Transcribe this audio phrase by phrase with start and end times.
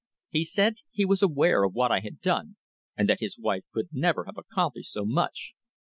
[0.29, 2.55] He said he was aware of what I had done,
[2.97, 5.53] and that his wife could never have accomplished so much.